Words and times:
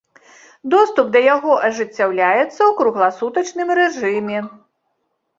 Доступ 0.73 1.07
да 1.15 1.19
яго 1.35 1.51
ажыццяўляецца 1.67 2.47
ў 2.47 2.71
кругласутачным 2.79 3.69
рэжыме. 3.81 4.39